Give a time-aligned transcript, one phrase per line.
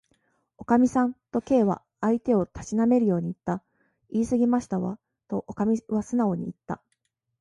[0.57, 3.61] 「おかみさん」と、Ｋ は相手をたしなめるようにいった。
[4.09, 4.97] 「いいすぎましたわ」
[5.29, 6.81] と、おかみはすなおにいった。